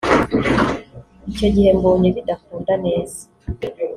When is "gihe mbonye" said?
1.55-2.07